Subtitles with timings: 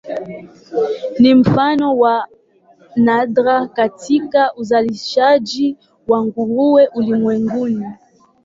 [1.19, 2.27] Ni mfano wa
[2.95, 5.77] nadra katika uzalishaji
[6.07, 7.85] wa nguruwe ulimwenguni.